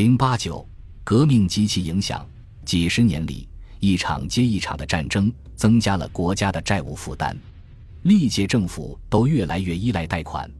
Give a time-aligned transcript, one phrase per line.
[0.00, 0.66] 零八九
[1.04, 2.26] 革命及其影响，
[2.64, 3.46] 几十年里，
[3.80, 7.36] 一场接一场的战争增加了国家的债务负担，
[8.04, 10.50] 历届政府都越来越依赖贷款，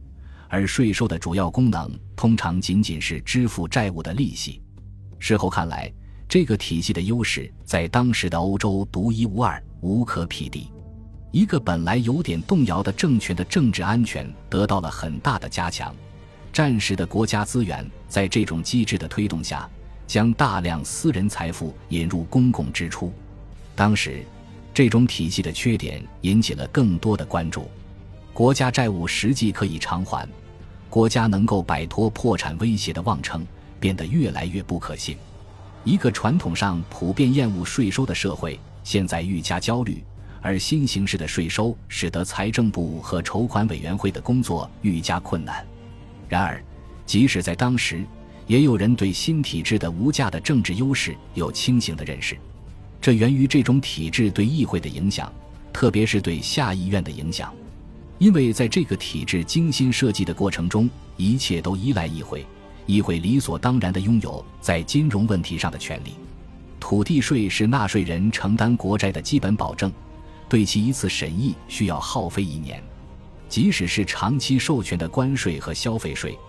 [0.47, 4.61] 而税收的主要功能通常仅仅是支付债务的利息。
[5.17, 5.91] 事后看来，
[6.29, 10.67] 这个体系的优势在当时的欧洲独一无二，无可匹敌。
[11.31, 15.95] 一个本来有点动摇的政权的政治安全得到了很大的加强。
[16.51, 19.69] 战时的国家资源在这种机制的推动下，
[20.05, 23.13] 将大量私人财富引入公共支出。
[23.75, 24.23] 当时，
[24.73, 27.69] 这种体系的缺点引起了更多的关注。
[28.33, 30.27] 国家债务实际可以偿还，
[30.89, 33.45] 国家能够摆脱破产威胁的妄称
[33.79, 35.17] 变得越来越不可信。
[35.83, 40.03] 一个传统上普遍厌恶税收的社会，现在愈加焦虑，
[40.41, 45.65] 而新形式的税收使得财政部和筹款委员会的工作愈加困难。
[46.31, 46.63] 然而，
[47.05, 48.05] 即使在当时，
[48.47, 52.37] 也有人对新体制的无价的政治优势有清醒的认识。
[53.01, 55.29] 这源于这种体制对议会的影响，
[55.73, 57.53] 特别是对下议院的影响。
[58.17, 62.45] 因为在这个体制精心设计的过程中，一切都依赖议会，
[62.85, 66.13] 议会理所当然地拥有在金融问题上的权利。
[66.79, 69.91] 土地税是纳税人承担国债的基本保证，
[70.47, 72.81] 对其一次审议需要耗费一年。
[73.51, 76.39] 即使是长期授权的关税和消费税，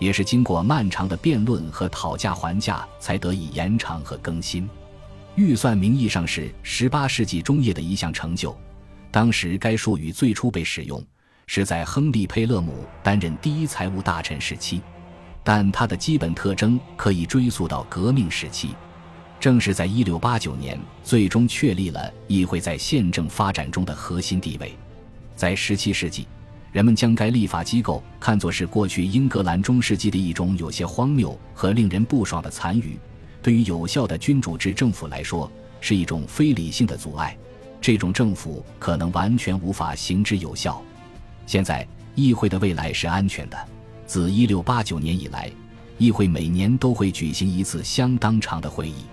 [0.00, 4.68] 也是经过漫长的辩论和讨价还价才得以延长和更新。
[5.36, 8.58] 预算名义上是十八世纪中叶的一项成就，
[9.12, 11.00] 当时该术语最初被使用
[11.46, 14.82] 是在亨利·佩勒姆担任第一财务大臣时期，
[15.44, 18.70] 但它的基本特征可以追溯到革命时期。
[19.38, 24.76] 正是在一六八九年，最终确立了议会在宪政发展中的核心地位。
[25.36, 26.26] 在十七世纪。
[26.70, 32.98] 人们将该立法机构看作是过去英格兰中世纪的一种有些荒谬和令人不爽的残余，
[33.42, 37.36] 对于有效的君主制政府来说是一种非理性的阻碍。
[37.80, 40.82] 这种政府可能完全无法行之有效。
[41.46, 43.56] 现在，议会的未来是安全的。
[44.04, 45.50] 自1689年以来，
[45.96, 49.04] 议会每年都会举行一次相当长的会议。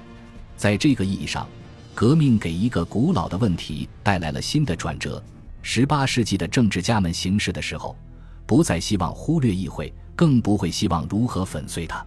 [0.58, 1.48] 在这个意义上，
[1.94, 5.24] 革命给一个古老的问题带来了新的转折。
[5.68, 7.98] 十八世纪的政治家们行事的时候，
[8.46, 12.06] 不再希望忽略议会，更不会希望如何粉碎它。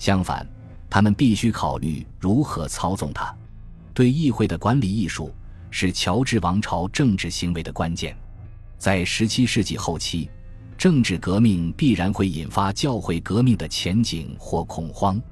[0.00, 0.44] 相反，
[0.90, 3.32] 他们必须考虑如何操纵它。
[3.94, 5.32] 对议会的管理艺术
[5.70, 8.16] 是乔治王朝政治行为的关键。
[8.78, 10.28] 在十七世纪后期，
[10.76, 15.22] 政治革命必然会引发教会革命的前景或恐慌。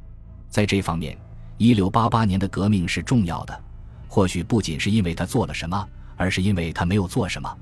[0.49, 1.19] 在这方面，
[1.59, 3.61] 一六八八年的革命是重要的，
[4.07, 5.89] 或许不仅是因为他做了什么。
[6.17, 7.59] 而是因为他没有做什么。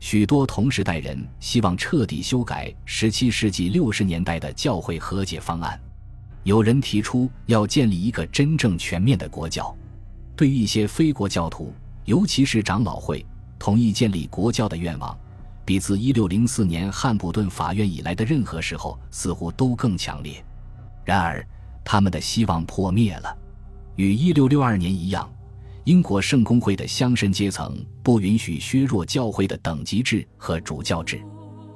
[0.00, 5.78] 许多同时代人希望彻底修改17世纪60年代的教会和解方案。
[6.44, 9.76] 有人提出要建立一个真正全面的国教。
[10.36, 13.26] 对于一些非国教徒，尤其是长老会，
[13.58, 15.18] 同意建立国教的愿望，
[15.64, 20.42] 比自1604年汉普顿法院以来的任何时候似乎都更强烈。
[21.04, 21.44] 然而，
[21.84, 23.36] 他们的希望破灭了。
[23.96, 25.28] 与1662年一样。
[25.88, 31.18] 英国圣公会的乡绅阶层不允许削弱教会的等级制和主教制，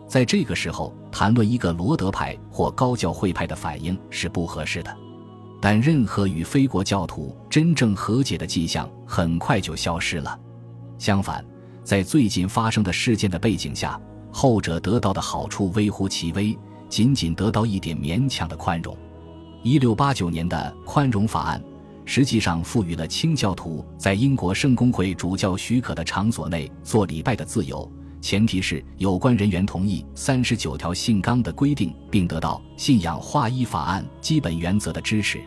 [0.06, 4.94] 在这个时候谈论一个罗德派或高教会派的反应是不合适的。
[5.62, 10.38] 但任何与非国教徒真正和解的迹象很快就消失了。
[10.98, 11.42] 相反，
[11.82, 13.98] 在最近发生的事件的背景下，
[14.30, 16.54] 后者得到的好处微乎其微，
[16.86, 18.94] 仅仅得到一点勉强的宽容。
[19.62, 21.64] 一六八九年的宽容法案。
[22.04, 27.90] 实际上赋予了清教徒在英国圣公会主教许可的场所内做礼拜的自由，
[28.20, 35.40] 前提是有关人员同意三十九条信纲的规定，并得到信仰划一法案基本原则的支持。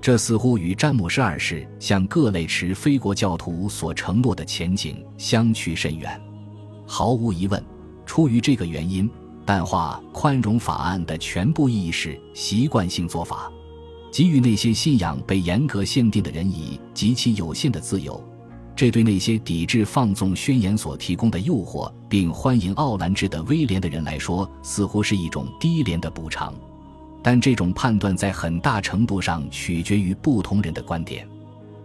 [0.00, 6.20] 这似乎与詹姆斯二世向各类持非国教徒所承诺的前景相去甚远。
[6.86, 7.64] 毫无疑问，
[8.04, 9.08] 出于这个原因，
[9.46, 13.50] 淡化宽容法案的全部意义是习惯性做法。
[14.14, 18.22] 给予那些信仰被严格限定的人以极其有限的自由，
[18.76, 26.54] 这对那些抵制放纵宣言所提供的诱惑，并欢迎奥兰治的威廉的人来说，似乎是一种低廉的补偿。
[27.24, 31.28] 但这种判断在很大程度上取决于不同人的观点。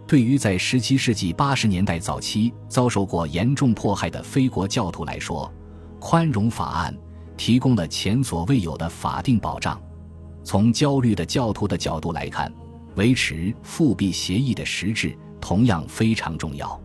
[0.06, 5.52] 对于在17世纪80年代早期遭受过严重迫害的非国教徒来说，
[5.98, 6.96] 宽容法案
[7.36, 9.76] 提供了前所未有的法定保障。
[10.42, 12.52] 从焦虑的教徒的角度来看，
[12.96, 16.80] 维持复辟协议的实质同样非常重要。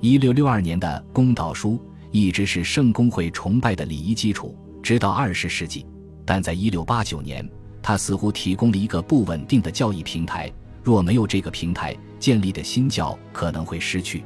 [0.00, 1.78] 一六六二年的公道书
[2.10, 5.86] 一直是圣公会崇拜的礼仪基础，直到二十世纪。
[6.24, 7.48] 但在一六八九年，
[7.82, 10.52] 它似乎提供了一个不稳定的教义平台。
[10.82, 14.24] 若没有这个平台，建立的新教可能会失去。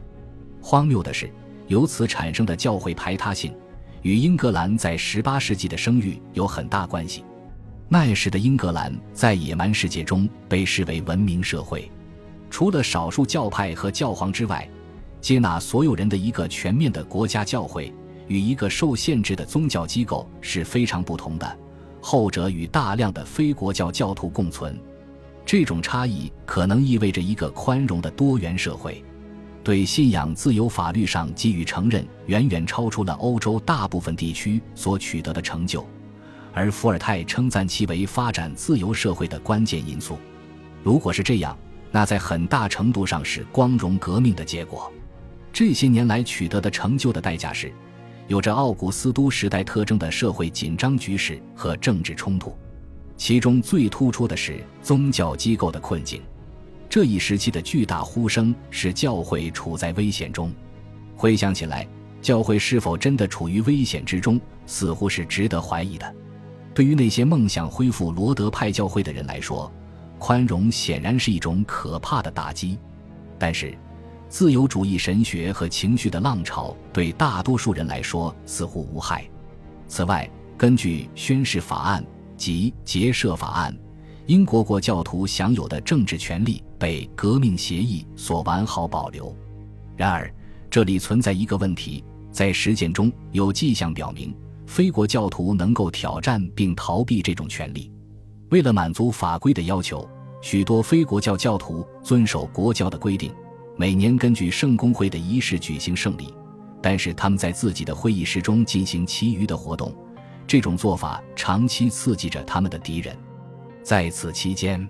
[0.60, 1.30] 荒谬的是，
[1.66, 3.54] 由此产生的教会排他性，
[4.02, 7.24] 与英格兰在18世纪的声誉有很大关系。
[7.92, 11.90] 那时的英格兰在野蛮世界中被视为文明社会，
[12.48, 14.66] 除了少数教派和教皇之外，
[15.20, 17.92] 接纳所有人的一个全面的国家教会，
[18.28, 21.58] 与一个受限制的宗教机构是非常不同的。
[22.00, 24.74] 后者与大量的非国教教徒共存。
[25.44, 29.04] 这种差异可能意味着一个宽容的多元社会，
[29.62, 35.86] 对信仰自由法律上给予承认，远远超出了欧洲大部分地区所取得的成就，
[36.52, 40.18] 而伏尔泰称赞其为发展自由社会的关键因素。
[40.82, 41.56] 如果是这样，
[41.90, 44.92] 那在很大程度上是光荣革命的结果。
[45.52, 47.72] 这些年来取得的成就的代价是，
[48.26, 52.56] 有着奥古斯都时代特征的社会紧张局势和政治冲突。
[53.16, 56.22] 其中最突出的是宗教机构的困境。
[56.88, 60.52] 这一时期的巨大呼声使教会处在危险中。
[61.14, 61.86] 回想起来，
[62.20, 66.14] 教会是否真的处于危险之中，似乎是值得怀疑的。
[66.74, 69.70] 对于那些梦想恢复罗德派教会的人来说，
[70.18, 72.78] 宽容显然是一种可怕的打击。
[73.38, 73.76] 但是，
[74.28, 79.24] 自由主义神学和情绪的浪潮对大多数人来说似乎无害。
[79.88, 82.04] 此外，根据宣誓法案。
[82.34, 83.76] 及结社法案，
[84.26, 89.32] 英国国教徒享有的政治权利被革命协议所完好保留。
[89.96, 90.28] 然而，
[90.68, 92.02] 这里存在一个问题：
[92.32, 94.34] 在实践中有迹象表明，
[94.72, 97.92] 非国教徒能够挑战并逃避这种权利。
[98.48, 100.08] 为了满足法规的要求，
[100.40, 103.30] 许多非国教教徒遵守国教的规定，
[103.76, 106.32] 每年根据圣公会的仪式举行圣礼，
[106.80, 109.94] 但是他们在自己的会议室中进行其余的活动。
[110.46, 113.14] 这种做法长期刺激着他们的敌人，
[113.82, 114.88] 在此期间，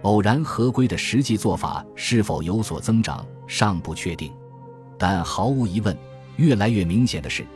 [0.00, 4.32] 偶然合规的实际做法是否有所增长尚不确定。
[4.96, 5.94] 但毫无疑问，
[6.36, 7.46] 越来越明显的是，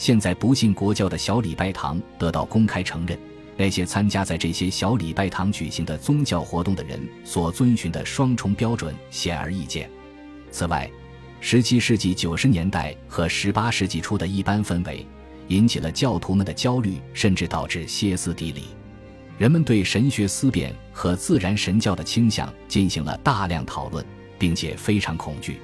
[0.00, 3.18] 现在不信国教的小礼拜堂得到公开承认。
[3.54, 9.90] 那些参加在这些小礼拜堂举行的宗教活动的人所遵循的双重标准显而易见。
[10.50, 10.90] 此外
[11.42, 15.06] ，17世纪90年代和18世纪初的一般氛围。
[15.48, 18.68] 引起了教徒们的焦虑，甚至导致歇斯底里。
[19.36, 24.02] 人们对神学思辨和自然神教的倾向进行了大量讨论，
[24.38, 25.60] 并且非常恐惧。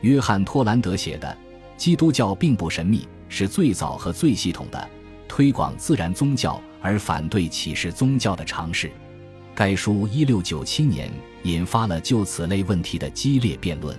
[0.00, 1.28] 约翰·托兰德写的
[1.80, 4.90] 《基督教并不神秘》是最早和最系统的
[5.26, 8.90] 推广自然宗教而反对启示宗教的尝试。
[9.54, 11.10] 该书1697年
[11.42, 13.96] 引发了就此类问题的激烈辩论。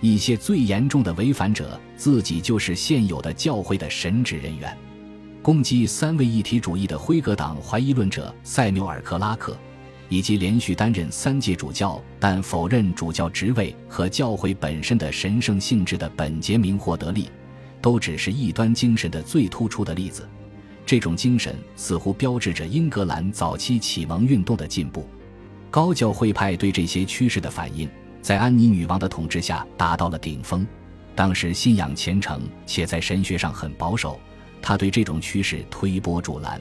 [0.00, 4.76] 一些最严重的违反者自己就是现有的教会的神职人员，
[5.42, 9.56] 攻击三位一体主义的辉格党怀疑论者塞缪尔·克拉克，
[10.10, 17.30] 以及连续担任三届主教但否认主教职位和教会本身的神圣性质的本杰明·霍德利，
[17.84, 20.26] 都只是异端精神的最突出的例子。
[20.86, 25.06] 这种精神似乎标志着英格兰早期启蒙运动的进步。
[25.70, 27.86] 高教会派对这些趋势的反应。
[28.22, 30.66] 在安妮女王的统治下达到了顶峰，
[31.14, 34.18] 当时信仰虔诚且在神学上很保守，
[34.62, 36.58] 他对这种趋势推波助澜。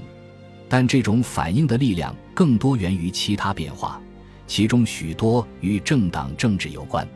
[0.68, 4.02] 但这种反应的力量更多源于其他变化，
[4.46, 7.08] 其中许多与政党政治有关。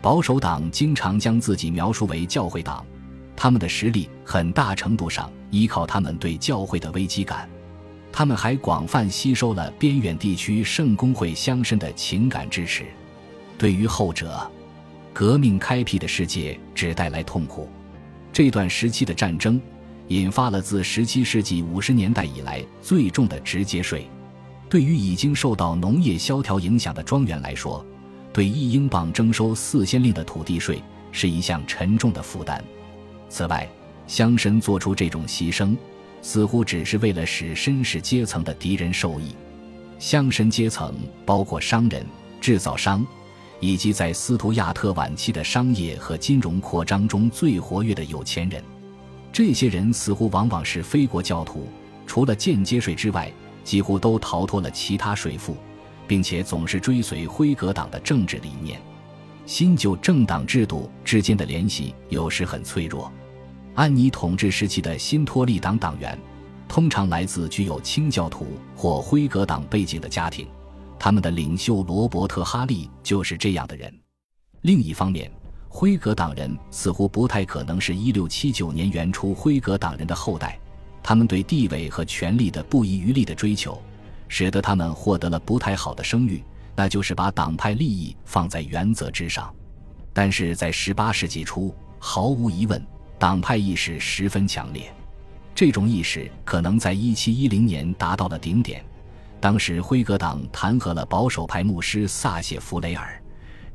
[0.00, 2.82] 保守党经常将自己描述为教会党，
[3.42, 7.50] 他们的实力很大程度上依靠他们对教会的危机感。
[8.12, 12.84] 他们还广泛吸收了边远地区圣公会乡绅的情感支持。
[13.58, 14.48] 对于后者，
[15.12, 17.68] 革命开辟的世界只带来痛苦。
[18.32, 19.60] 这段时期的战争
[20.06, 24.08] 引发了自17世纪50年代以来最重的直接税。
[24.70, 27.84] 对于已经受到农业萧条影响的庄园来说，
[28.32, 30.80] 对一英镑征收四先令的土地税
[31.10, 32.62] 是一项沉重的负担。
[33.32, 33.66] 此外，
[34.06, 35.74] 乡绅做出这种牺牲，
[36.20, 39.34] 似乎只是为了使绅士阶层的敌人受益。
[39.98, 42.04] 乡绅阶层包括商人、
[42.42, 43.02] 制造商。
[43.58, 48.60] 以及在斯图亚特晚期的商业和金融扩张中最活跃的有钱人，
[49.32, 51.68] 这些人似乎往往是非国教徒，
[52.04, 55.56] 除了间接税之外，几乎都逃脱了其他税负，
[56.08, 58.82] 并且总是追随辉格党的政治理念。
[59.46, 63.12] 新旧政党制度之间的联系有时很脆弱。
[63.74, 66.18] 安妮统治时期的新托利党党员，
[66.68, 70.46] 通常来自具有清教徒或辉格党背景的家庭。
[70.98, 73.92] 他们的领袖罗伯特·哈利就是这样的人。
[74.60, 75.32] 另一方面，
[75.70, 80.58] 辉格党人似乎不太可能是一六七九年原初辉格党人的后代。
[81.02, 83.80] 他们对地位和权力的不遗余力的追求，
[84.28, 86.44] 使得他们获得了不太好的声誉，
[86.76, 89.52] 那就是把党派利益放在原则之上。
[90.12, 92.80] 但是在十八世纪初，毫无疑问，
[93.22, 94.92] 党派意识十分强烈。
[95.54, 98.84] 这种意识可能在一七一零年达到了顶点。
[99.38, 103.22] 当时辉格党弹劾了保守派牧师萨谢弗雷尔，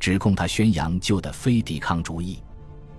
[0.01, 2.43] 指控他宣扬旧的非抵抗主义。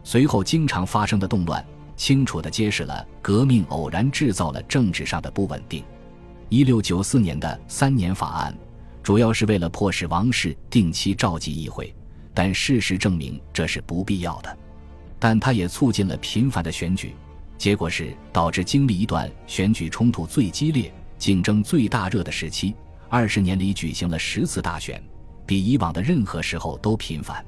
[0.03, 1.63] 随后经常发生的动乱，
[1.97, 5.85] 清楚地揭示了革命偶然制造了政治上的不稳定。
[6.49, 8.57] 一六九四年的三年法案，
[9.03, 11.95] 主要是为了迫使王室定期召集议会。
[12.33, 14.59] 但事实证明这是不必要的，
[15.19, 17.15] 但它也促进了频繁的选举，
[17.57, 22.75] 结果是导致经历一段选举冲突最激烈、竞争最大热的时期。
[23.09, 25.03] 二十年里举行了十次大选，
[25.47, 27.45] 比以往的任何时候都频繁。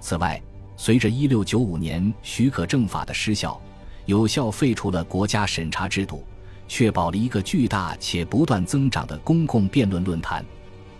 [0.00, 0.40] 此外，
[0.76, 3.60] 随着一六九五年许可证法的失效，
[4.06, 6.24] 有效废除了国家审查制度，
[6.68, 10.44] 确保了一个巨大且不断增长的公共辩论论坛。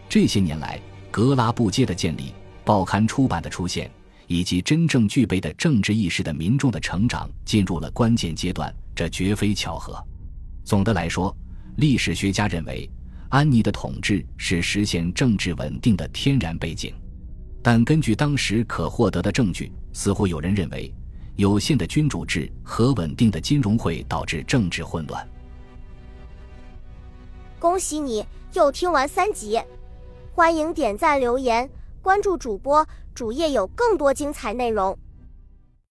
[0.08, 2.34] 这些年来，格拉布街的建立。
[2.64, 3.90] 报刊出版的出现，
[4.26, 8.74] 以及真正具备的政治意识的民众的成长，进入了关键阶段。
[8.94, 10.02] 这绝非巧合。
[10.64, 11.34] 总的来说，
[11.76, 12.88] 历史学家认为，
[13.30, 16.94] 安妮的统治是实现政治稳定的天然背景。
[17.62, 20.92] 但根据当时可获得的证据，似乎有人认为，
[21.36, 25.26] 有限的君主制和稳定的金融会导致政治混乱。
[27.58, 29.58] 恭喜你又听完三集，
[30.34, 31.68] 欢迎点赞留言。
[32.02, 34.98] 关注主播，主页有更多精彩内容。